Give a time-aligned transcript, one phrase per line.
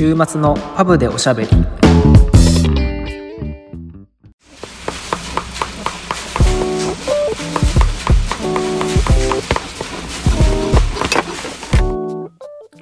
[0.00, 1.50] 週末のパブでおしゃべり。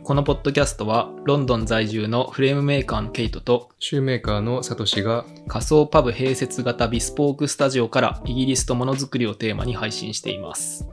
[0.05, 10.87] このポッドキャストはロンドン在住のフレームメーカーのケイトとシューメーカーのサトシが仮想パブ併設型ビスポークスタジオからイギリスとものづくりをテーマに配信しています。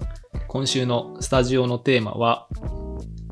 [0.47, 2.47] 今週のスタジオのテーマは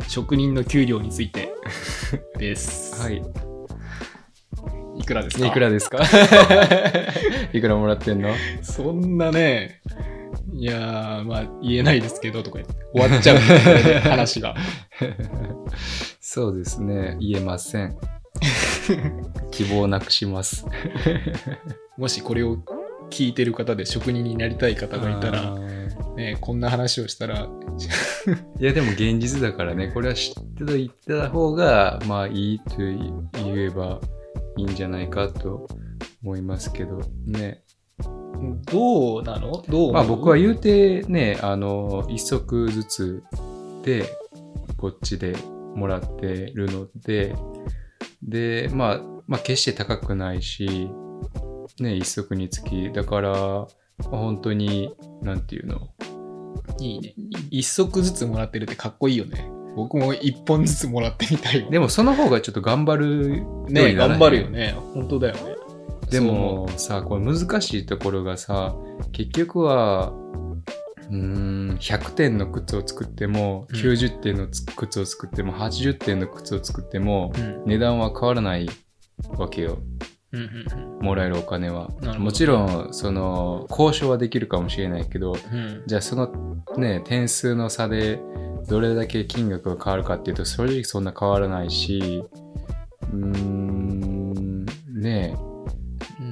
[0.07, 1.53] 職人の給料について
[2.37, 3.01] です。
[3.01, 3.21] はい。
[4.95, 5.47] いくらですか？
[5.47, 5.99] いくらですか？
[7.53, 8.29] いくらもらってんの？
[8.61, 9.81] そんなね、
[10.53, 12.59] いやー、まあ言えないですけどとか
[12.93, 14.55] 終わっちゃうね話が。
[16.21, 17.17] そうですね。
[17.19, 17.97] 言えません。
[19.51, 20.65] 希望をなくします。
[21.97, 22.57] もしこれを
[23.09, 25.72] 聞いてる方で職人になりたい方がいたあら、ー
[26.15, 27.47] ね、こんな話をしたら、
[28.59, 29.89] いやでも現実だからね。
[29.89, 33.23] これは知ってと言った方がまあいいと言
[33.55, 33.99] えば
[34.57, 35.67] いいんじゃないかと
[36.23, 37.01] 思いますけど。
[37.25, 37.63] ね。
[38.71, 39.63] どうなの？
[39.67, 43.23] どうまあ僕は言うてねあの一足ずつ
[43.83, 44.05] で
[44.77, 45.35] こっちで
[45.75, 47.35] もらってるので。
[48.21, 50.89] でまあまあ決して高くないし
[51.79, 52.89] ね一足につき。
[52.91, 55.89] だから、まあ本当になんていうの？
[56.79, 57.13] いいね。
[57.51, 59.49] 一足ずつもらってるってかっこいいよね。
[59.75, 61.69] 僕も一本ずつもらってみたいよ。
[61.69, 64.75] でもその方がちょっと頑張るね頑張るよね。
[64.93, 65.55] 本当だよね。
[66.09, 68.75] でもさこれ難しいところがさ
[69.11, 78.69] 結局はうーん100点の靴を作ってもうん90点のつ靴を作っても80点の靴を作ってもう、うん値段は変わらない
[79.29, 79.79] わけよ
[81.01, 81.89] もらえるお金は。
[82.17, 85.59] もちろんその交渉はできるかもしれないけどうん。
[85.59, 86.29] うんじゃあその
[86.77, 88.19] ね点数の差で
[88.67, 92.23] どれだけ金額が変わるかっていうと正直そんな変わらないし
[93.11, 95.53] うーんねえ。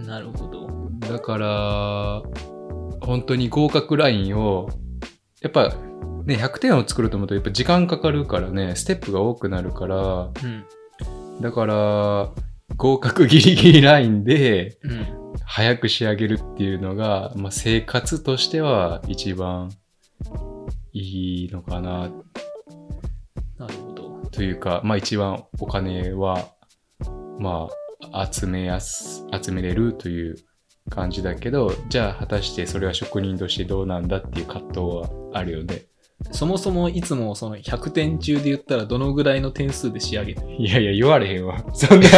[0.08, 0.70] なるほど。
[1.08, 2.22] だから、
[3.02, 4.70] 本当に合格ラインを、
[5.42, 5.74] やっぱ
[6.26, 11.42] ね、100点を作ると思うとやっぱ時間かかるからね、ステップが多くなるから、うん。
[11.42, 12.30] だから、
[12.78, 15.22] 合格ギリギリラインでうん。
[15.46, 19.70] 早く仕上げるっていうのが、まあ、生活としては一番
[20.94, 22.10] いいのかな
[23.58, 24.30] なるほど。
[24.32, 26.48] というか、まあ一番お金は、
[27.38, 27.70] ま
[28.14, 30.36] あ集めやす、集めれるという
[30.90, 35.84] 感じだけど、じゃあ果たしてそれは職人としてどうなんだっていう葛藤はあるよね。
[36.32, 40.48] そもそもいつもその100点中で言ったらどのぐらいの点数で仕上げてる？
[40.58, 41.64] いやいや、言われへんわ。
[41.74, 42.10] そんな、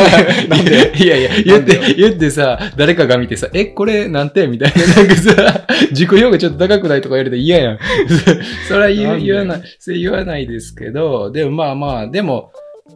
[0.49, 7.79] なんでいやいや、言って、言ってさ、誰かが見てさ、え、これ何点みたいな、なんかさ、 自己評価ちょっと高くないとか言われて嫌やん。
[8.67, 12.51] それは言わない、それ言わないですけど、でもまあまあ、でも、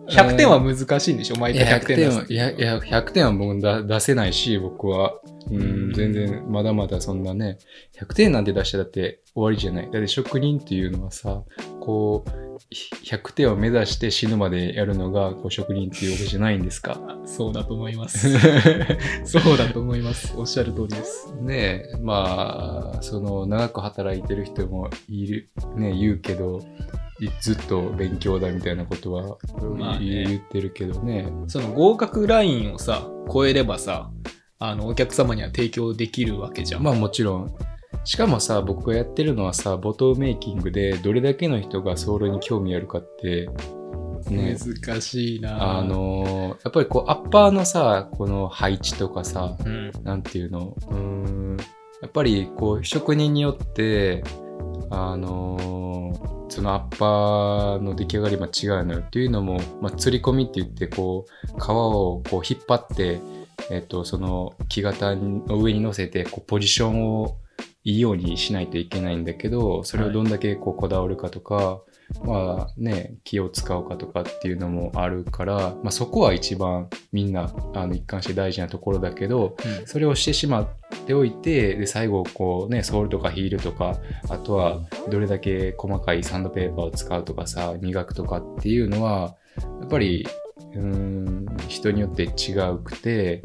[0.09, 1.35] 100点は難しいんでしょ？
[1.37, 5.13] 毎回100 100点出すいや、いや、100点はもうだ出せないし、僕は。
[5.49, 7.57] うん、全然、まだまだそんなね、
[7.97, 9.89] 100点なんて出したらだって終わりじゃない。
[9.89, 11.41] だって職人っていうのはさ、
[11.79, 12.29] こう、
[13.05, 16.99] 100点を目指して死ぬまでやるのが、こう、職人っていうわけじゃないんですか？
[17.25, 18.29] そうだと思います。
[19.23, 20.33] そうだと思います。
[20.35, 21.33] おっしゃる通りです。
[21.41, 26.96] ねえ、まあ、その、長く働いてる人もいる、ね、言うけど、い
[27.41, 29.37] ずっと勉強だみたいなことは
[29.99, 31.31] 言ってるけどね。
[31.47, 34.11] その合格ラインをさ、超えればさ、
[34.59, 36.83] あの、お客様には提供できるわけじゃん。
[36.83, 37.55] まあもちろん。
[38.03, 43.49] しかもさ、僕がやってるのはさ、ボトルメイキングでどれだけの人がソールに興味あるかって、
[44.29, 49.91] ね、難しいなあ、のーやっぱりこう、アッパーのさ、この配置とかさ、うん。
[50.03, 51.57] なんていうの、うーん、
[52.01, 54.23] やっぱりこう、職人によって、
[54.89, 63.19] あのーそのアッパーの出来上がりも違うのよっていうのも、まあ、釣り込みって言ってこう皮をこう引っ張って、
[63.69, 67.37] えっと、その木型の上に乗せてこうポジションを
[67.83, 71.81] いいようにしないといけないんだけどそれをどんだけこうこだわるかとか、
[72.23, 79.55] まあね木を使うかとかっていうのもあるから、まあ、そこは一番みんなあの一貫して大事なところだけど
[79.85, 80.67] それをしてしまっ
[81.07, 83.97] ておいてで最後こうねソールとかヒールとか
[84.29, 89.35] あとはどれだけ細かいサンドペーパーを使うとかさ磨くとかっていうのは
[89.81, 90.27] やっぱり
[90.73, 93.41] うーん人によって違うくて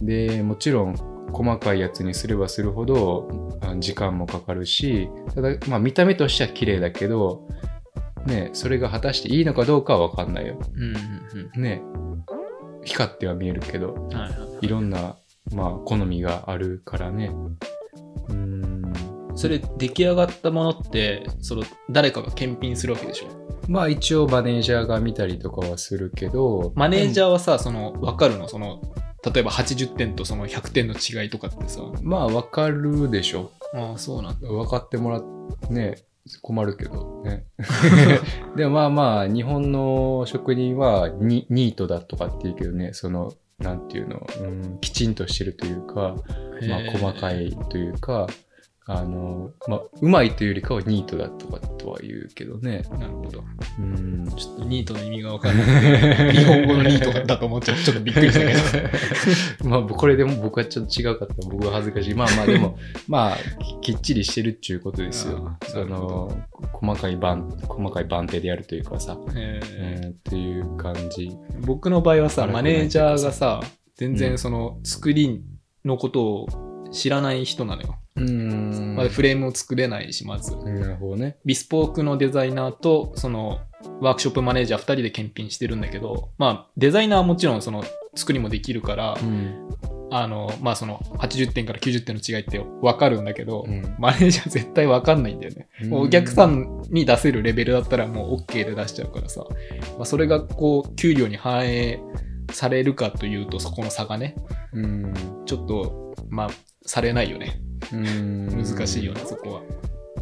[0.00, 0.94] でもちろん
[1.32, 7.46] 細かいやつにすればするほどあ時間もかかるしただまあ見た目としては綺麗だけど
[8.26, 11.82] ねそれが果たしていいのかどうかは分かんないようんうんうんね
[12.84, 14.16] 光っては見えるけどうん。
[14.16, 15.16] はいはいろんな、
[15.54, 17.32] まあ、好みがあるからね。
[18.28, 18.92] うーん。
[19.34, 19.38] い。
[19.38, 23.26] それ出来上がったものって、その誰かが検品するわけでしょ？
[23.68, 28.48] まあ一応マネージャーが見たりとかはするけど、マネージャーはさ、その、わかるの？
[28.48, 28.80] その、
[29.24, 31.80] 例えば80点とその100点の違いとかってさ。
[32.02, 33.50] まあわかるでしょ。
[33.74, 34.48] ああ、そうなんだ。
[34.48, 35.24] 分かってもらっ
[35.70, 35.96] ね
[36.42, 37.46] 困るけどね。
[38.56, 46.16] でもまあまあ、日本の職人はニニートだとかって言うけどね、その、なんていうの、うん、きちんとしてるというか、
[46.68, 48.26] まあ細かいというか、
[48.92, 52.82] あの、まあ、うまいというよりかはニートだとかとは言うけどね。
[52.90, 53.44] なるほど。
[53.78, 54.28] うん。
[54.36, 56.32] ちょっとニートの意味がわかんない。
[56.32, 59.70] 日本語のニートだと思っちゃって、ちょっとびっくりしたけど。
[59.70, 62.14] まあ、これでも僕はちょっと違うかったら僕は恥ずかしい。
[62.14, 62.76] まあまあ、でも、
[63.06, 63.36] まあ、
[63.80, 66.36] ききっちりしてるっていうことですよその、
[66.72, 71.30] 細かい番、細かい番手でやるというかさ、ええーっていう感じ。
[71.60, 73.60] 僕の場合はさ、マネージャーがさ、
[73.94, 75.44] 全うん然その作り
[75.84, 76.46] のことを
[76.90, 77.99] 知らない人なのよ。
[78.16, 80.56] うんまだフレームを作れないし、まず。
[80.56, 81.36] なるほどね。
[81.44, 83.60] ビスポークのデザイナーと、その、
[84.00, 87.84] ワークショップマネージャー2人で検品してるんだけど、まあ、デザイナーはもちろんその
[88.14, 89.68] 作りもできるから、うん。
[90.12, 95.68] あの、まあその80点から90点の違いって分かるんだけど、うんマネージャー絶対分かんないんだよね。
[95.88, 99.44] もうお客さんに出せるレベルだったらもう OK で出しちゃうからさ、
[99.96, 102.00] まあ、それがこう、給料に反映
[102.50, 104.34] されるかというと、そこの差がね、
[104.72, 105.14] うん。
[105.46, 106.50] ちょっと、まあ、
[106.84, 107.60] されないよね。
[107.92, 108.46] うん。
[108.64, 109.62] 難しいよね、そこは。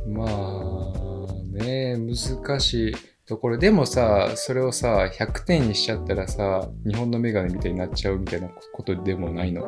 [0.07, 2.95] まあね難しい
[3.27, 9.67] ところでもさそれをさ100点にしちゃったらさ日本のメガネみたいになっちゃうみたいなことでもないの？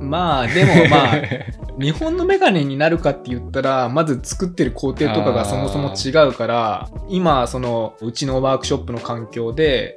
[0.00, 1.22] まあ、でもまあ、
[1.76, 9.96] 日本のメガネになるかって言ったら、まず作ってる工程とかがそもそも違うから、今、その、うちのワークショップの環境で、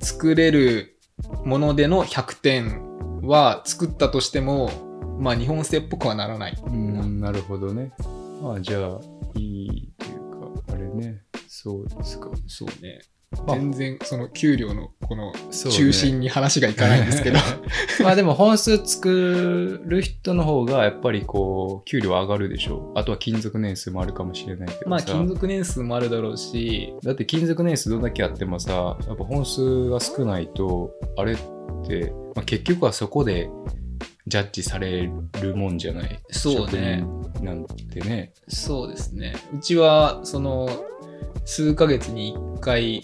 [0.00, 0.96] 作れる
[1.44, 4.70] ものでの100点は作ったとしても、
[5.22, 6.58] まあ、日本製っぽくはならない。
[6.66, 7.92] うんなるほどね。
[8.42, 9.00] まあじゃあ
[9.36, 11.22] いいっていうかあれね。
[11.46, 12.28] そうですか。
[12.48, 13.00] そうね。
[13.46, 13.56] まあ。
[13.56, 15.32] 全然、その、給料の、この、
[15.70, 17.38] 中心に話がいかないんですけど。
[18.02, 24.84] まあでも本数作る人の方がやっぱりこう給料上がるでしょあとは勤続年数もあるかもしれないけどさ。
[24.88, 31.36] まあ、勤続年数もあるだろうし、だって勤続年数どんだけあってもさやっぱ本数が少ないとあれっ
[31.86, 33.48] て、まあ、結局はそこで
[34.26, 35.10] ジャッジされ
[35.40, 36.20] るもんじゃない。
[36.30, 37.04] そうね。
[37.40, 38.32] なんてね。
[38.48, 39.34] そうですね。
[39.54, 40.68] うちは、その、
[41.44, 43.02] 数ヶ月に1回、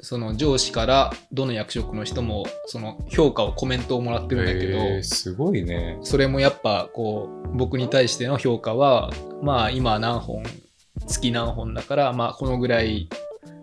[0.00, 5.98] その上司からどの役職の人も、その評価をコメントをもらってるんだけど、へーすごいね。
[6.02, 9.10] それもやっぱ、こう、僕に対しての評価は、
[9.42, 10.42] まあ今何本、
[11.06, 13.08] 月何本だから、まあこのぐらい、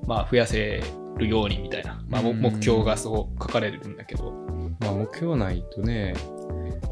[0.08, 0.82] まあ増やせ
[1.18, 2.42] るようにみたいな、まあうん。
[2.42, 4.32] 目標がそう書かれるんだけど、
[4.80, 6.14] まあ目標ないとね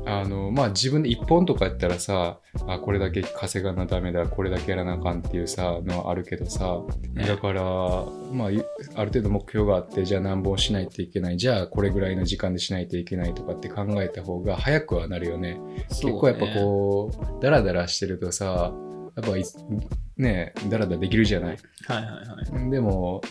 [0.06, 6.80] あのまあ自分で1本とかやったらさあこれだけ稼がなダメだこれだけやらなあかんっていうさのはあるけどさ
[7.14, 7.26] ね。
[7.26, 7.62] だから
[8.32, 8.66] まあゆ
[8.96, 15.60] ある程度目標があってじゃあ何本しないといけないじゃあこれぐらいの時間でしないといけないとかって考えた方が早くはなるよね。
[15.90, 18.74] 結構やっぱこうダラダラしてるとさ
[19.16, 19.44] やっぱい
[20.18, 21.58] ねダラダラできるじゃない。
[21.88, 22.06] はいはい
[22.54, 22.72] はい。
[22.72, 23.22] でも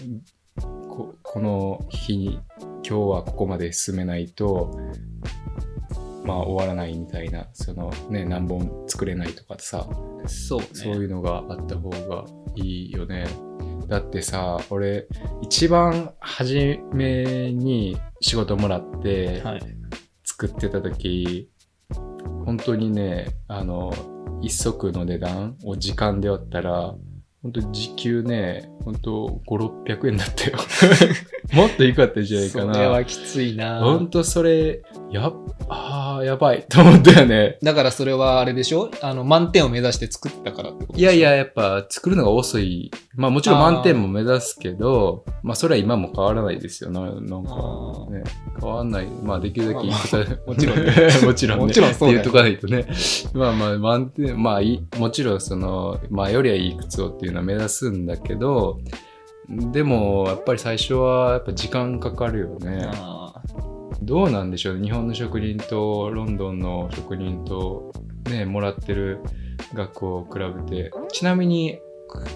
[0.88, 4.78] ここの日に今日はここまで進めないと
[6.24, 9.86] まあ終わらないみたいなそのね何本作れないとかさ
[10.26, 10.66] そうね。
[10.72, 12.24] そういうのがあった方が
[12.56, 13.26] いいよね
[13.88, 15.06] だってさ俺
[15.42, 19.60] 一番初めに仕事もらってはい。
[20.24, 21.48] 作ってた時
[22.46, 23.92] 本当にねあの
[24.40, 26.94] 一足の値段を時間で割ったら
[27.42, 30.56] 本当時給ね本当5600円だったよ
[31.52, 33.80] もっといいかったんじゃないかそれなはきついな。
[33.80, 35.30] 本当それや
[35.68, 36.64] あーやばい。
[36.68, 37.58] と思ったよね。
[37.62, 38.90] だからそれはあれでしょ？
[39.02, 46.90] あの、満点を目指して作ったからってこといやいややっぱ作るのが遅いまあもちろん満点も目指すけどまあそれは今も変わらないですよ。
[46.90, 47.12] ななん
[47.44, 48.22] かね
[48.60, 49.06] 変わんない。
[49.06, 50.92] まあできるだけいいことはもちろんね。
[51.24, 51.64] もちろんね。
[51.66, 52.86] もちろんそうだよって言っとかないとね。
[53.34, 58.78] まあまあ満点まあいいもちろんそのまあよりはいい靴をっていうのは目指すんだけど
[59.48, 62.88] でもやっぱり最初はやっぱ時間かかるよね。
[62.94, 63.32] あ
[64.02, 64.84] どうなんでしょうね。
[64.84, 67.92] 日本の職人とロンドンの職人と
[68.30, 69.20] ねもらってる
[69.74, 70.90] 学校を比べて。
[71.12, 71.78] ちなみに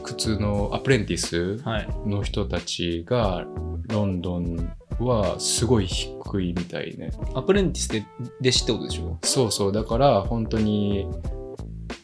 [0.03, 1.63] 靴のアプレンティス。
[2.07, 3.45] の人たちが
[3.89, 7.11] ロンドンはすごい低いみたいね。
[7.35, 8.07] アプレンティスって
[8.41, 9.19] 弟子ってことでしょ？
[9.23, 9.73] そうそう。
[9.73, 11.07] だから本当に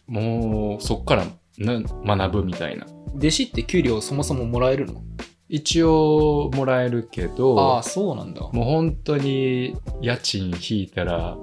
[0.07, 1.27] もうそっから
[1.59, 1.81] な
[2.17, 2.87] 学ぶみたいな。
[3.15, 5.03] 弟子って給料そもそももらえるの？
[5.53, 8.41] 一応もらえるけどああ、そうなんだ。
[8.53, 11.37] もう本当に家賃引いたら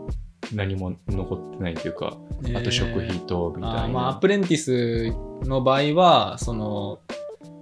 [0.56, 2.18] 何も残ってないというか、
[2.56, 3.88] あと食費とみたいな。
[3.90, 5.12] まあ、アプレンティス
[5.46, 7.00] の場合は、その、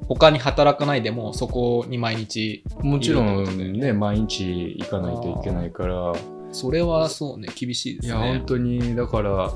[0.07, 6.13] 他に働かないでもそこに毎日もちろんね、毎日行かないといけないから、
[6.51, 9.51] それはそうね厳しいですいや、本ね当に、だから、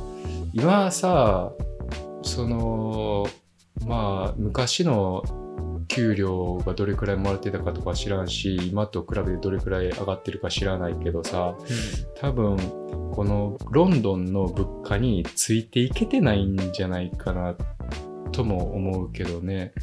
[0.54, 1.52] 今さ、
[2.24, 3.28] その、
[3.86, 5.24] まあ、昔の
[5.90, 11.56] 給料がどれくらいもらってたかとか知らんし、今と比べてどれくらい上がってるか知らないけどさ、
[12.22, 12.58] 多分、
[13.12, 17.56] このロンドンの物価についていけてないんじゃないかな
[18.32, 19.74] とも思うけどね。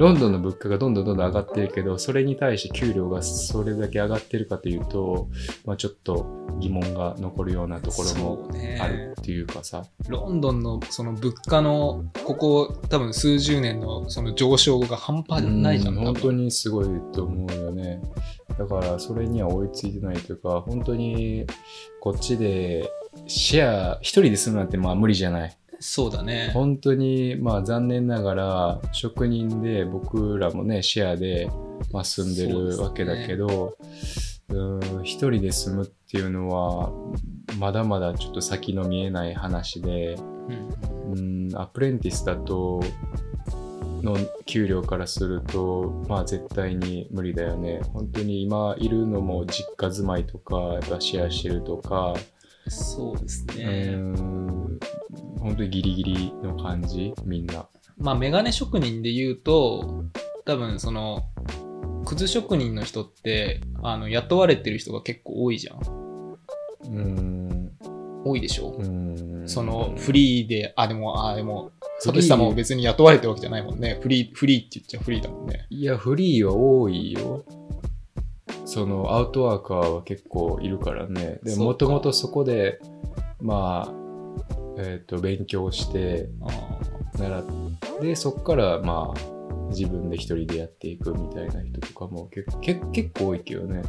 [0.00, 5.28] ロンドンの物価がどんどんどんどん上がってるけど、それに対して給料がそれだけ上がってるかというと、
[5.64, 6.26] まあ、ちょっと
[6.60, 8.48] 疑問が残るようなところも
[8.80, 9.84] あるっていうかさ。
[10.08, 18.00] ロンドンのその物価のここ多分数十年のその上昇が半端ないじゃん、うん本当にすごいと思うよね。
[18.58, 21.46] だからそれには追いついてないというか、本当に
[22.00, 22.90] こっちで
[23.26, 25.56] シェア、一人で住むなんてまあ無理じゃない。
[25.78, 26.50] そうだね。
[26.54, 31.50] 本当にまあ残念ながら職人で僕らもねシェアで、
[31.92, 33.76] まあ、住んでるわけだけど
[34.48, 36.90] うーん一人で住むっていうのは
[37.58, 41.56] まだまだちょっと先の見えない話でうんうん。
[41.56, 42.80] アプレンティスだと
[44.02, 47.80] の給料からするとまあ絶対に無理だよね。
[47.92, 52.14] 本当に今いるのも実家住まいとかやっぱシェアしてるとか。
[52.68, 54.78] そうですうね、ん
[55.46, 57.14] 本当にギリギリの感じ？
[57.24, 57.66] みんな。
[57.96, 60.04] まあメガネ職人で言うと
[60.44, 61.24] 多分その
[62.04, 66.38] 靴職人の人ってあの雇われてる人が結構多いじゃん。
[66.84, 67.72] うん。
[68.24, 69.44] 多いでしょ、うん。
[69.46, 74.00] そのフリーであでもあでもサトシも別に雇われてるわけじゃないもんね。
[74.02, 75.66] フリーフリーって言っちゃフリーだもんね。
[75.70, 77.44] いや、フリーは多いよ。
[78.64, 81.38] そのアウトワーカーは結構いるからね。
[81.44, 82.80] でもともとそこで、
[83.40, 84.05] まあ、
[84.78, 86.78] えっ、と、勉強して、あ
[87.18, 87.44] 習っ
[88.00, 89.36] て、そこから、まあ、
[89.70, 93.82] 自分で一人でやっていくみたいな人とかもけけ結構多いけどね。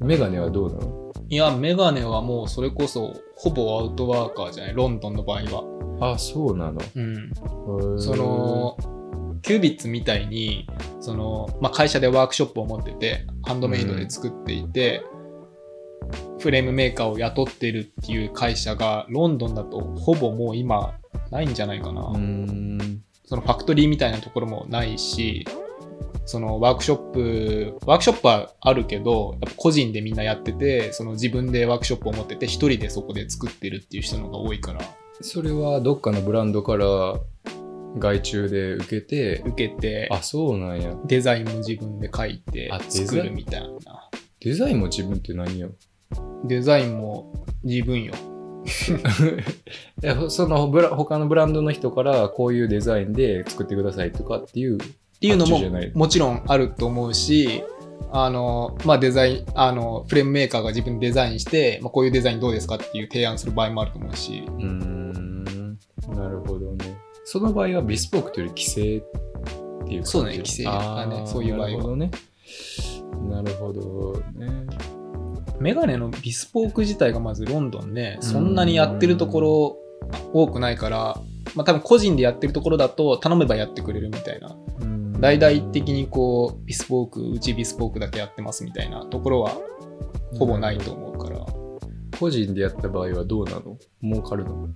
[0.00, 1.12] メガネはどうなの？
[1.28, 4.74] いやメガネはもうそれこそほぼアウトワーカーじゃない？
[4.74, 6.14] ロンドンの場合は。
[6.14, 6.80] あ、そうなの？
[6.96, 8.00] うん。
[8.00, 8.76] そ、の
[9.42, 10.66] キュービッツみたいに
[11.00, 15.02] その、まあ、会社でワークショップを持っててハンドメイドで作っていて、
[16.38, 20.94] フレームメーカーを雇ってるっていう会社がロンドンだとほぼもう今
[21.30, 23.02] ないんじゃないかな、うーん。
[23.26, 25.46] そのファクトリーみたいなところもないし
[26.26, 34.80] そのワークショップワークショップはあるけどやっぱ個人でみんなやっててその自分でワークショップを持ってて一人でそこで作ってるっていう人の方が多いから
[35.20, 36.86] それはどっかのブランドから
[37.98, 40.94] 外注で受けて、受けてあ、そうなんや。
[41.06, 44.08] デザインも自分で書いて作るみたいな。
[44.40, 45.70] デザインも自分って何よ？
[46.44, 48.14] デザインも自分よ。
[50.02, 54.78] いやそのブラ他のブランドの人からこういうデザインで作ってくださいとかっていうっ
[55.18, 55.60] ていうのも
[55.94, 57.62] もちろんあると思うし、
[58.12, 65.00] あの、まあ、デザイン、あの、フレームメーカーが自分でデザインして、まあ、こういうデザインどうですかっていう提案する場合もあると思うし、うーん。
[66.08, 66.96] なるほどね。
[67.24, 68.96] その場合はビスポークというより規制
[69.84, 71.70] っていうそうね規制あーだねそういう場合は。
[71.70, 72.10] なるほどね。
[73.28, 74.66] なるほどね
[75.60, 79.76] メガネのビスポーク自体がまずロンドンね、そんなにやってるところ
[80.32, 81.20] 多くないから、
[81.54, 84.56] まあ、多分個人でやってるところだと頼めばやってくれるみたいな。
[85.20, 89.52] 大々的にこう、ビスポーク、うちビスポークだけやってますみたいなところは
[90.38, 91.44] ほぼないと思うから、
[92.18, 93.76] 個人でやった場合はどうなの？
[94.02, 94.68] 儲かるの？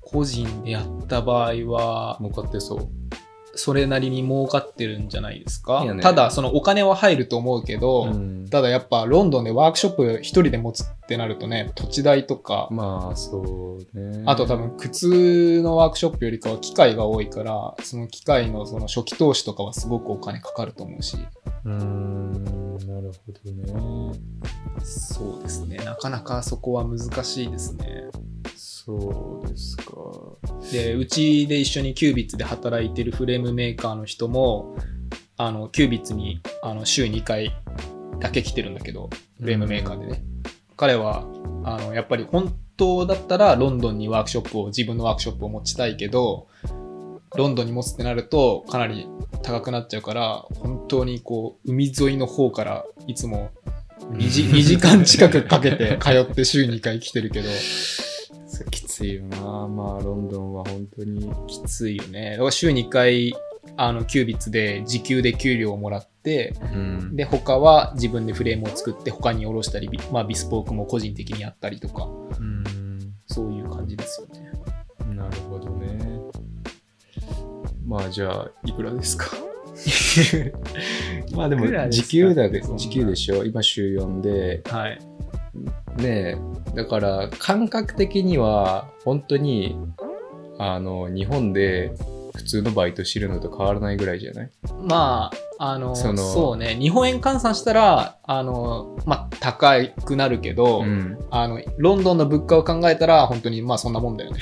[0.00, 2.88] 個人でやった場合は、儲かってそう
[3.54, 5.84] それなりに儲かってるんじゃないですか？
[5.84, 6.02] ね。
[6.02, 8.48] ただ、そのお金は入ると思うけど、うん。
[8.48, 14.22] ただやっぱロンドンでワークショップ一人で持つってなるとね、土地代とか、まあそうね。
[14.26, 21.16] あと多分靴のワークショップよりかは機械が多いから、その機械のその初期投資とかはすごくお金かかると思うし、
[21.64, 23.52] うーんなるほど
[24.12, 24.18] ね。
[24.82, 28.04] そうですね、なかなかそこは難しいですね。
[28.56, 29.84] そうですか。
[30.72, 34.76] で、うちで一緒にキュービッツで働いてるフレームメーカーの人も、
[35.36, 37.54] あの、キュービッツにあの週2回
[38.20, 40.24] だけ来てるんだけど、フレームメーカーでね。
[40.76, 41.24] 彼は、
[41.64, 46.48] あの、やっぱり本当だったらロンドンにワークショップを、自分のワークショップを持ちたいけど、
[47.36, 49.08] ロンドンに持つってなるとかなり
[49.42, 53.50] 高くなっちゃうから、本当にこう、海沿いの方からいつも
[54.10, 57.48] 2時 ,2 時間近くかけて通って週2回来てるけど、
[58.70, 59.38] きついよな。
[59.68, 62.32] まあロンドンは本当にきついよね。
[62.32, 63.34] だから週2回、
[63.76, 67.16] あの、キュービッツで時給で給料をもらって、うん。
[67.16, 72.06] で、他は自分でフレームを作って他に下ろしたり、ビまあ、ビスポークも個人的にやったりとか、
[72.38, 72.98] うん。
[73.26, 74.50] そういう感じですよね。
[75.14, 76.20] なるほどね。
[77.86, 79.26] まあじゃあいくらですか？
[81.34, 82.78] まあでも時給だけそんな。
[82.78, 83.44] 時給でしょ？
[83.44, 84.98] 今週4ではい。
[85.96, 86.36] ねえ
[86.74, 89.76] だから感覚的には本当に
[90.58, 91.92] あの日本で
[92.34, 94.50] 普通のバイトしてるのと変わらないぐらいじゃない？
[94.82, 101.18] まあ、あの、そのそうね、日本円換算したら、あの、まあ、高くなるけど、ん。
[101.30, 104.40] あの、ロンドンの物価を考えたら、本当に、まあ、そんなもんだよね。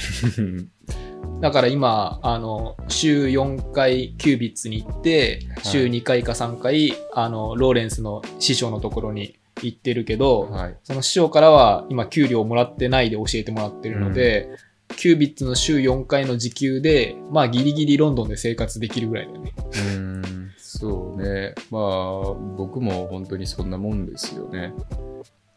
[1.42, 10.76] だから今、あの、週4回キュービッツに行って、週2回か3回、あの、ローレンスの師匠のところに行ってるけど、はい。
[10.84, 14.48] その師匠からは今給料もらってないで教えてもらってるので、
[14.96, 19.52] キュービッツの週4回の時給で、まあギリギリロンドンで生活できるぐらいだよね。
[19.94, 21.54] うんそうね。
[21.70, 24.72] まあ僕も本当にそんなもんですよね。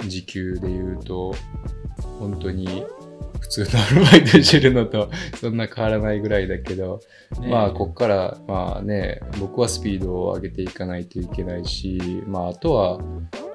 [0.07, 1.33] 時給で言うと
[2.19, 2.85] 本当に
[3.39, 7.01] 普通のアルバイトしてるのとそんな変わらないぐらいだけど、
[7.39, 12.99] ねまあこっからまあね僕はスピードを上げていかないといけないしまああとは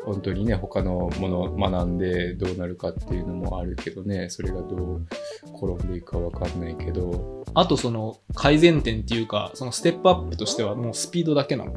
[0.04, 5.06] 本当にね他のものを学んでどうなるかっていうのもあるけどねそれがどう
[5.54, 7.44] 転んでいくかわかんないけど。
[7.54, 11.74] あとその改善点っていうか、そのステップアップとしてはもうスピードだけなの？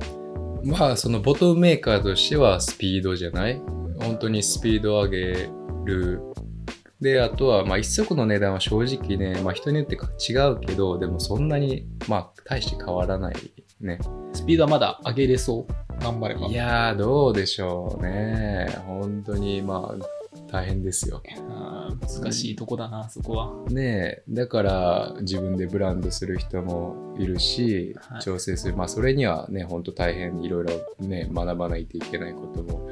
[0.63, 3.59] まあそのボトムメーカーとしてはスピードじゃない？
[3.99, 5.49] 本当にスピードを上げ
[5.85, 6.21] る。
[6.99, 13.35] であとはまあ一足の値段は正直ね、まあ、人によって違うけどでもそんなにまあ大して変わらない
[13.81, 13.99] ね
[14.33, 16.01] スピードはまだ上げれそう。
[16.01, 16.47] 頑張れば。
[16.47, 20.20] いやーどうでしょうね本当にまあ
[20.51, 21.21] 大変ですよ。
[22.01, 23.53] 難しいとこだな、そこは。
[23.69, 28.21] ねえだから自分でブランドする人もいるし、はい。
[28.21, 28.75] 調整する。
[28.75, 32.89] まあそれにはねほんと大変いろいろね学ばないといけないことも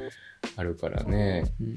[0.56, 1.44] あるからね。
[1.60, 1.74] うん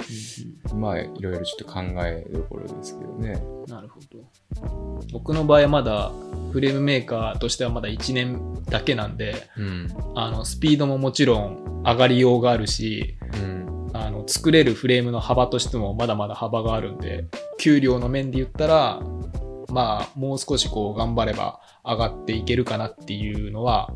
[0.72, 3.44] うんまあいろいろちょっと考えどころですけどね。
[3.44, 5.02] うんなるほど。
[5.12, 6.12] 僕の場合はまだ
[6.52, 9.88] フレームメーカーとしてはまだ1年だけなんで、うん。
[10.16, 13.64] あのスピードももちろん上がりようがあるし、うん
[14.06, 17.26] あの作れるフレームの幅としてもまだまだ幅があるんで、
[17.58, 19.02] 給料の面で言ったら、
[19.70, 23.94] まあもう少しこう頑張れば上がっていけるかなっていうのは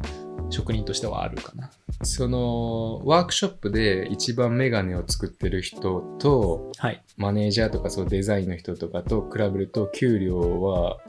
[0.49, 1.69] 職人としてはあるかな。
[2.03, 7.03] そのワークショップで一番メガネを作ってる人とはい。
[7.17, 10.99] マネージャーとかそうデザインの人とかと比べると給料は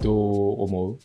[0.00, 0.98] どう思う？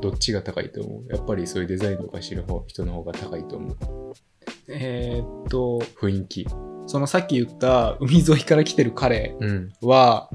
[0.00, 1.12] どっちが高いと思う？
[1.14, 3.76] やっぱりそういうデザインとかしてる方人の方が高いと思う
[4.72, 6.48] えーっと、雰囲気
[6.90, 10.28] そのさっき言った海沿いから来てる彼うんは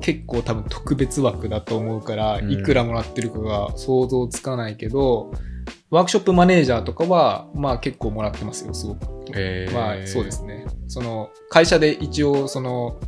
[0.00, 5.30] 結構多分特別枠だと思うから、うんいくらもらってるかが想像つかないけど、
[5.90, 9.06] ワークショップマネージャーとかは、まあ結構もらってますよ、すごく。
[9.36, 10.66] えーまあそうですね。
[10.88, 12.98] その会社で一応その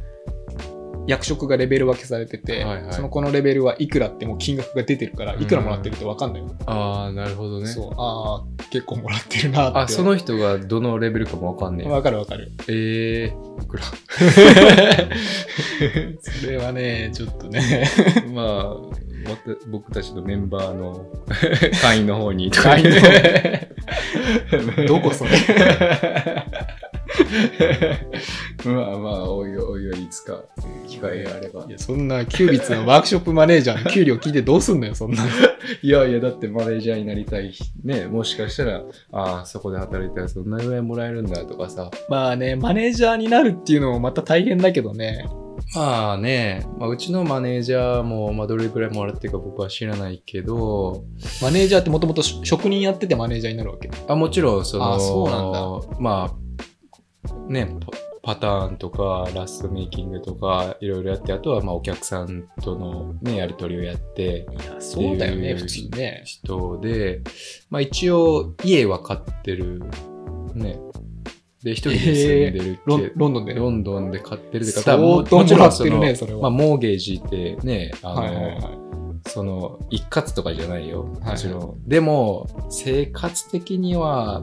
[1.06, 6.54] 役職がレベル分けされてて、はいはいそのこのレベルはいくらってもう金額が出てるから、いくらもらってるって分かんないよ。
[6.66, 9.78] ああなるほどねそう、ああ、結構もらってるなって。
[9.78, 12.52] あその人がどのレベルかもわかんねえ分かる分かる。
[12.68, 13.84] えー、いくら？
[16.20, 17.88] それはね、ちょっとね。
[18.32, 19.02] まあ
[19.68, 21.06] 僕たちのメンバーの
[21.80, 25.30] 会員の方に会員のどこそれ？
[28.64, 30.40] まあまあおいおいおいいつか
[30.86, 35.24] 機会があればいや、そんなキュービッツのワークショップマネージャーの給料聞いてどうすんのよ、そんな。
[35.82, 37.52] いやいやだってマネージャーになりたい
[37.84, 45.28] ねもしかしたらああそこで働いたらそんなぐらいもらえるんだとかさまあね、マネージャーになるっていうのもまた大変だけどね。
[45.74, 51.04] まあね、まあ、うちのマネージャーも、まあ、どれくらいもらってるか僕は知らないけど
[51.40, 53.90] マネージャーってもともと職人やっててマネージャーになるわけ？
[54.08, 57.74] あもちろんそのあそうなんまあね
[58.22, 66.22] パパターンとかラストメイキングとかいろいろやってあとはまあお客さんとの、ね、やり取りをやっていや、そうだよね、普通ね。
[66.24, 67.20] 人で、
[67.68, 69.82] まあ、一応家は買ってる
[70.54, 70.78] ね
[71.62, 73.54] で一人で住んでるけロンロンドンで。
[73.54, 76.40] ロンドンで買ってるって相方当もらってるね、それは。
[76.40, 78.82] まあ、モーゲージってね、あの、はいはいはい。
[79.28, 81.04] その、一括とかじゃないよ。
[81.04, 81.88] はいもちろん。
[81.88, 84.42] でも、生活的には、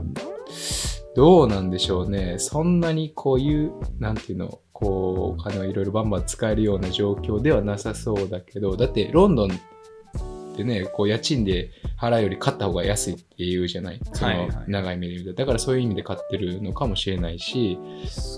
[1.20, 2.36] どうなんでしょうね。
[2.40, 14.00] そんなにこういう、なんていうの、こう、お金をいろいろバンバン使えるような状況ではなさそうだけど、だって、ロンドンってね、こう、家賃で払うより買った方が安いって言うじゃない？
[14.14, 15.42] そのはいはい、長い目で見ると。
[15.42, 17.78] だからそういう意味で買ってるのかもしれないし、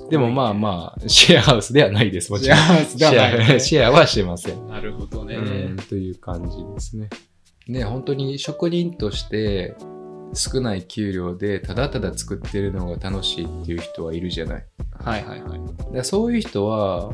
[0.10, 2.32] でもまあまあ、シェアハウスではないです。
[2.32, 2.58] もちろん。
[2.58, 4.67] シェアハウスではないねシェアはしてません。
[4.67, 5.36] なるほどね。
[5.36, 7.10] うん、という感じですね。
[7.67, 9.76] ね、本当に職人として
[10.34, 14.65] 少ない給料でただただ作ってるのが楽しいっていう人はいるじゃない。
[15.00, 15.60] はいはいはい。
[15.60, 17.12] だからそういう人は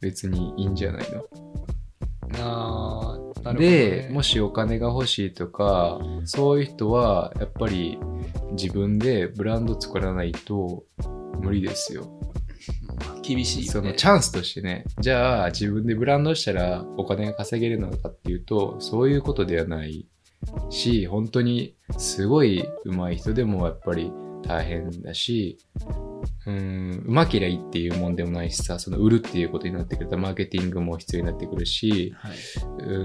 [0.00, 1.24] 別にいいんじゃないの？
[2.42, 3.58] あーなるほどね
[4.08, 7.98] でもしお金が欲しいとかそういう人はやっぱり
[8.52, 10.84] 自分でブランド作らないと
[11.40, 12.08] 無理ですよ。
[13.22, 13.72] 厳しいよ、ね。
[13.72, 20.06] そのチャンスとしてねじゃあ自分でブランドしたらお金が稼げるのかっていうとそういうことではない
[20.70, 25.58] し本当にすごい上手い人でもやっぱり大変だし
[26.46, 32.36] うんうまけりゃいいっていうもんでもないしさその売るっていうことになってくるとマーケティングも必要になってくるしはい、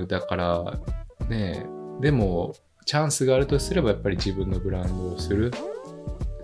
[0.01, 0.79] うだから
[1.29, 1.65] ね
[2.01, 2.53] でも
[2.85, 5.51] チャンスがあるとすればやっぱり自分のブランドをする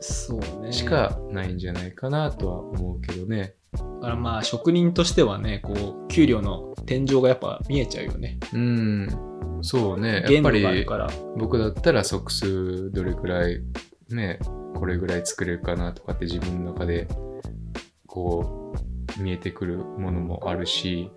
[0.01, 0.73] そうね。
[0.73, 3.54] しかないんじゃないかなとは思うけどね。
[3.73, 8.38] だからまあ職人としてはね、こう、給料の天井がやっぱ見えちゃうよね。
[8.53, 9.07] うん、
[9.62, 10.25] そうね。
[10.27, 10.86] やっぱり。
[11.38, 13.62] 僕だったらソックスどれくらい
[14.10, 14.39] ね、
[14.75, 17.07] これぐらい作れるかなとかって自分の中で
[18.07, 18.73] こ
[19.17, 21.10] う見えてくるものもあるし、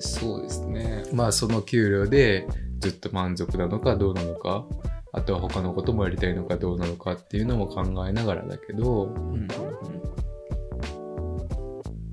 [0.00, 1.04] そうですね。
[1.14, 2.46] まあその給料で
[2.80, 4.66] ずっと満足なのかどうなのか、
[5.12, 9.48] あとは他のこともやりたいのかどうなのかっていうのも考えながらだけど、うん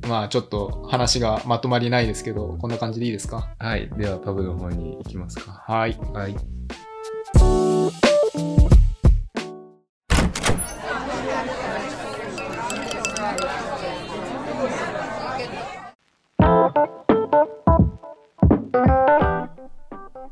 [0.10, 3.54] まあちょっと話がまとまりないですけど、こんな感じでいいですか？
[3.60, 3.88] はい。
[3.95, 5.63] ではパブの方に行きますか。
[5.67, 5.95] はい。
[6.13, 6.36] はい。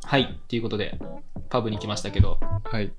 [0.03, 0.39] はい。
[0.47, 0.97] ということで、
[1.49, 2.91] パブに来ましたけど、はい。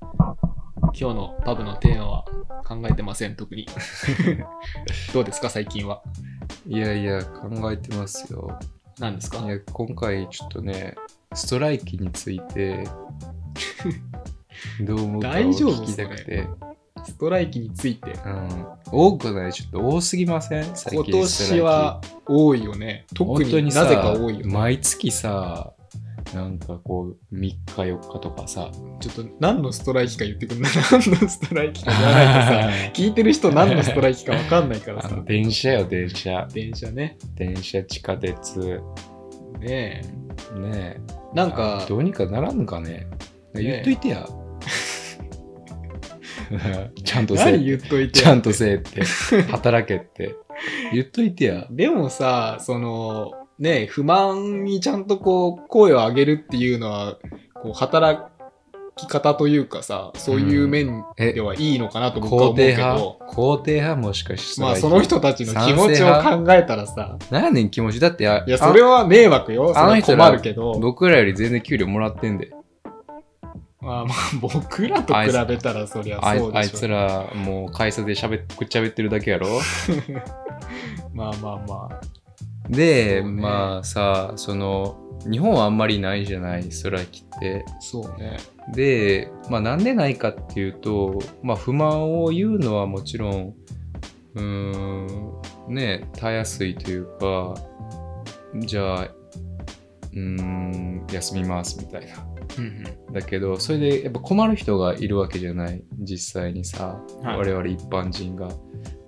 [0.97, 2.25] 今日のパブのテーマは
[2.65, 3.67] 考えてません、特に。
[5.13, 6.01] どうですか、最近は？
[6.69, 8.59] いやいや、考えてますよ。
[8.99, 9.39] 何ですか？
[9.39, 10.93] いや今回ちょっとね
[11.33, 12.85] ストライキについて
[14.85, 15.83] どう思うかを大丈夫？
[15.83, 16.47] 聞きたくて、
[17.05, 18.11] ストライキについて？
[18.23, 19.53] うん、多くない？
[19.53, 20.75] ちょっと多すぎません？
[20.75, 23.05] 最今年は多いよね。
[23.15, 24.53] 特になぜか多いよね。
[24.53, 25.73] 毎月さ
[26.33, 28.69] なんかこう3日4日とかさ。
[28.99, 30.69] ちょっと何のストライキか言ってくんな。
[30.69, 35.23] い 何のストライキか言わないとさ、 聞いてる人何のストライキか分かんないからさ。
[35.25, 36.47] 電車よ電車。
[36.53, 37.17] 電車ね。
[37.35, 38.59] 電車地下鉄。
[39.59, 40.01] ね
[40.55, 40.59] え。
[40.59, 41.01] ねえ。
[41.33, 43.07] なんか、どうにかならんのかね。
[43.53, 44.27] ね言っといてや、
[47.03, 47.51] ちゃんとせえ。
[47.53, 48.19] 何言っといて。
[48.21, 49.03] ちゃんとせえって、
[49.51, 50.35] 働けって。
[50.93, 51.67] 言っといてや。
[51.69, 57.17] でもさ、その、ねえ不満にちゃんとこう、声を上げるっていうのは、
[57.53, 58.21] こう、働
[58.95, 62.99] き方というかさ、そういう面えではいいのかなと僕は思肯うけ定派？
[62.99, 64.61] ど、肯定派もしかして。
[64.61, 67.99] まあその人たちの気持ちを考えたらさ、何やねん気持ち？
[67.99, 69.73] だってや、いや、それは迷惑よ。
[69.77, 70.79] あの人ら困るけど。
[70.79, 72.51] 僕らより全然給料もらってんで。
[73.81, 76.57] まあまあ、僕らと比べたらそりゃそうでしょ。
[76.57, 79.47] あいつらもう会社でしゃべくっちゃべってるだけやろ
[81.13, 82.01] まあまあまあ。
[82.69, 84.97] で、ねまあさ、その、
[85.29, 87.65] 日本はあんまりないじゃない、ストライキって。
[87.81, 88.37] そうね。
[88.73, 93.53] で、まあなんでないかっていうと、まあ不満を言うのはもちろん、
[94.35, 97.55] うーん、ね、たやすいというか、
[98.55, 102.38] じゃあ、うーん、休みますみたいな。
[102.59, 108.49] うんだけど、それでやっぱ困る人がいるわけじゃない、実際にさ、はい我々一般人が。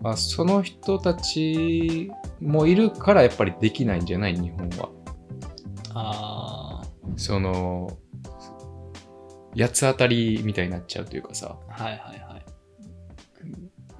[0.01, 4.89] まあ、その人たちもいるからやっぱりできないんじゃない、日本は。
[5.93, 6.81] あ
[7.17, 7.97] その、
[9.55, 11.57] 八つ当たりみたいになっちゃうというかさ。
[11.69, 12.39] あ、はいはいは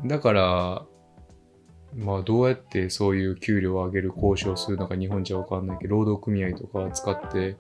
[0.04, 0.08] い。
[0.08, 0.86] だから、
[1.96, 7.58] まあどうやってそういう給料を上げる交渉をするのか日本じゃわかんないけど、労働組合とか使って、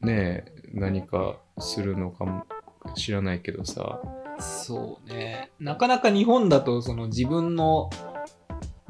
[0.00, 2.46] ねえ、何かするのかも
[2.94, 4.00] 知らないけどさ。
[4.38, 5.50] そうね。
[5.60, 7.90] なかなか日本だと、その自分の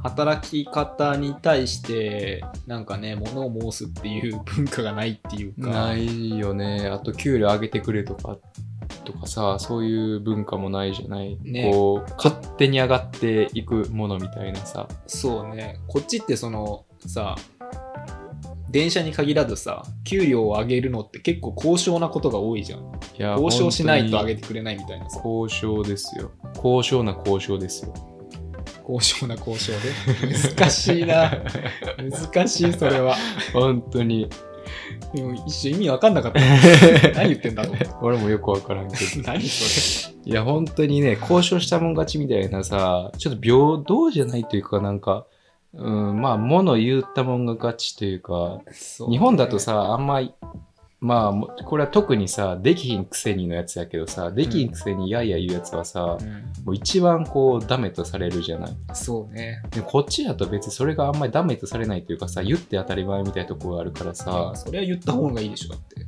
[0.02, 5.68] 働き方に対して、なんかね、物を申すっていう文化がないっていうか。
[5.68, 6.88] ないよね。
[6.88, 8.38] あと給料上げてくれとか、
[9.04, 11.38] とかさ、そういう文化もないじゃない。
[11.42, 14.88] ねこう、勝手に上がっていくものみたいなさ。
[15.06, 15.78] そうね。
[15.86, 17.36] こっちってその、さ、
[18.72, 22.80] 電車に限らずさ、給料を上げるのって結構高尚なことが多いじゃん。
[22.80, 22.84] い
[23.18, 25.20] や交渉しないと上げててくれないみたいなさ。
[25.24, 26.32] 交渉ですよ。
[26.56, 27.92] 高尚な交渉ですよ。
[28.82, 29.92] 高尚な交渉で？
[30.56, 31.30] 難しいな。
[32.32, 33.16] 難しい、それは。
[33.52, 34.28] 本当に。
[35.14, 36.40] でも一瞬意味わかんなかった。
[37.14, 37.76] 何言ってんだろう。
[38.00, 39.22] 俺もよくわからんけど。
[39.26, 45.26] 何そいや、本当にね、交渉したもん勝ちみたいなさ、ちょっと平等じゃないというか、なんか、
[45.74, 48.60] うん、まあ、物言ったもんが勝ちというか、
[49.00, 50.20] う日本だと、さ、あんま、
[51.02, 56.16] まあ、もうこれは特にさ、できひんくせにのやつやけどさ、できひんくせにやいや言うやつはさ、
[56.64, 58.76] もう一番こうダメとされるじゃない。
[58.94, 59.62] そうね。
[59.72, 66.06] でもこっちだと別にそれがあんまりダメとされないというかさ、言って当たり前みたいなところがあるからさ、それは言った方がいいでしょ、だって。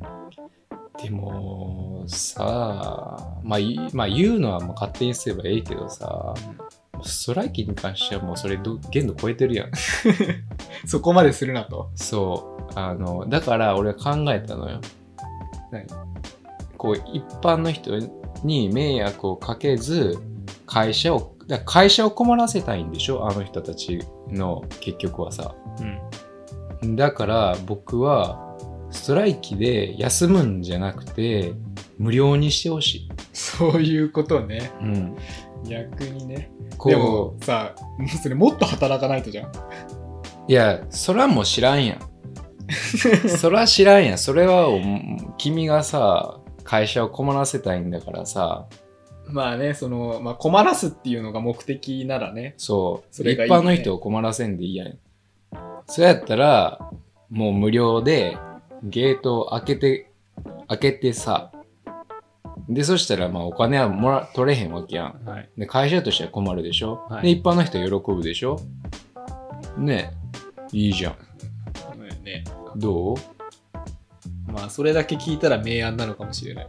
[1.03, 6.33] でもさ、まあ、いまあ、言うのはもう勝手にすればええけどさ、
[7.03, 9.71] ストライキに関してはもうそれど限度超えてるやん。
[10.87, 11.89] そこまでするなと。
[11.95, 12.71] そう。
[12.75, 14.79] あの、だから俺は考えたのよ。
[15.71, 15.85] 何？
[16.77, 17.91] こう、一般の人
[18.43, 20.19] に迷惑をかけず、
[20.65, 23.27] 会社を、会社を困らせたいんでしょ？
[23.27, 25.55] あの人たちの結局はさ。
[26.81, 26.95] うん。
[26.95, 28.41] だから僕は、
[28.91, 31.53] ストライキで休むんじゃなくて、
[31.97, 33.09] 無料にしてほしい。
[33.33, 34.71] そういうことね。
[34.81, 35.15] うん。
[35.65, 36.51] 逆にね。
[36.77, 39.51] こでもう、さ、もうそれもっと働かないとじゃん。
[40.47, 41.99] いや、そらもう知らんやん。
[43.29, 44.17] そら知らんやん。
[44.17, 44.79] それはお
[45.37, 48.65] 君がさ、会社を困らせたいんだからさ、
[49.27, 52.53] まあね、その、まあ困らすっていうのが目的ならね。
[52.57, 54.97] そう、それね一般の人を困らせんでいいやん。
[55.87, 56.91] そうやったら、
[57.29, 58.37] もう無料で
[58.83, 60.11] ゲートを開けて、
[60.67, 61.51] 開けてさ、
[62.67, 65.21] で、そしたらまあお金はもら、取れへんわけやん。
[65.25, 65.49] はい。
[65.57, 68.59] で、会社としては困るでしょ、はいで、一般の人は喜ぶでしょ？
[69.77, 70.11] ね
[70.71, 71.15] いいじゃん。
[72.23, 72.43] ね。
[72.75, 73.17] どう？
[74.51, 76.65] まあ、それだけ聞いたら明暗なのかもしれない。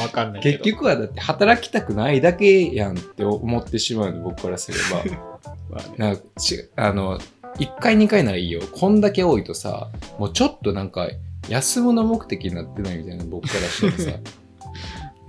[0.00, 0.58] わかんないけど。
[0.58, 5.04] 結局はだって働きたくないだけやんって思ってしまうの僕からすれば
[5.70, 7.18] まあね、なんかちあの
[7.58, 11.08] 1回2回ならいいよこんだけ多いとさもうちょっとなんか
[11.48, 14.18] 休むの目的になってないみたいな僕からしたらさ。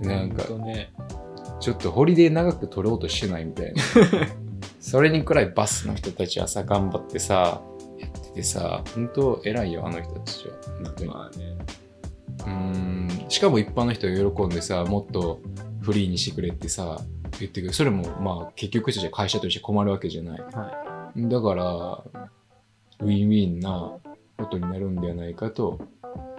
[0.00, 0.92] なんかね。
[1.60, 3.82] ちょっとホリデー長く取ろうとしてないみたいな。
[4.80, 7.60] それにくらいバスの人たちはさ頑張ってさ
[7.98, 10.54] やっててさ本当偉いよあの人たちは。
[10.84, 11.10] 本当に。
[11.10, 11.58] まあね。
[12.38, 13.28] うーん。
[13.28, 15.40] しかも一般の人が喜んでさもっと
[15.82, 16.98] フリーにしてくれってさ
[17.38, 17.72] 言ってくる。
[17.74, 20.40] それもまあ結局じゃ会社として困るわけじゃない。
[20.40, 22.04] はだから
[23.00, 23.92] ウィンウィンな
[24.38, 25.80] ことになるんではないかと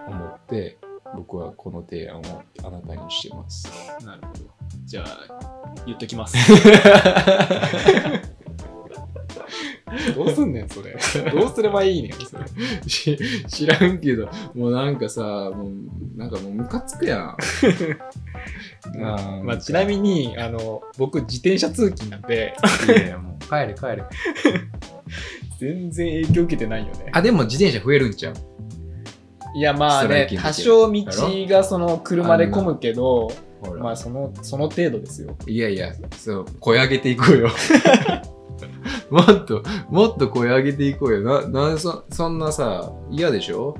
[0.08, 0.78] 思って
[1.16, 3.68] 僕はこの提案をあなたにしてます
[4.02, 4.06] い。
[4.06, 4.40] なるほど。
[4.86, 5.28] じゃあ、
[5.86, 6.38] 言っときます。
[10.16, 10.96] どうすんねん、それ。
[11.32, 12.46] どうすればいいねん、それ。
[12.88, 17.38] し 知らんけどもうなんかさもうなんかもうムカつくやん
[19.46, 22.54] まあ、ちなみに、あの、僕、自転車通勤なんで、
[22.88, 24.04] にいやいやもう帰れ帰れ
[25.60, 27.10] 全然影響受けてないよね。
[27.12, 28.34] あでも自転車増えるんちゃう？
[29.54, 31.04] いや、まあね多少道
[31.48, 33.30] がその車で混むけど、
[33.80, 35.36] まあ、その、その程度ですよ。
[35.46, 37.50] いやいや、そう、声上げていこうよ。
[39.12, 41.22] もっと、もっと声上げていこうよ。
[41.22, 43.76] な、なんそ、そんなさ、嫌でしょ？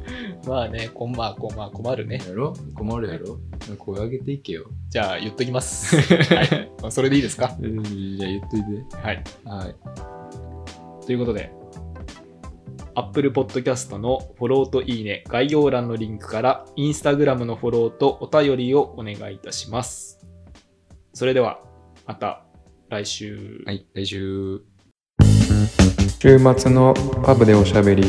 [0.46, 2.22] まあね、こんまあ、こんまあ、困るね。
[2.28, 2.54] やろ？
[2.76, 3.38] 困るやろ？
[3.78, 4.66] 声上げていけよ。
[4.90, 5.96] じゃあ、言っときます。
[6.36, 6.72] はい。
[6.82, 7.56] まあそれでいいですか？
[7.62, 8.98] うん、じゃあ言っといて。
[8.98, 9.24] はい。
[9.46, 11.06] はい。
[11.06, 11.52] ということで、
[13.02, 20.20] Apple Podcast のフォローといいね、概要欄のリンクから、Instagram のフォローとお便りをお願いいたします。
[21.14, 21.60] それでは、
[22.06, 22.46] また
[22.90, 23.64] 来週。
[23.66, 24.62] はい、来週。
[26.20, 28.04] 週末のパブでおしゃべり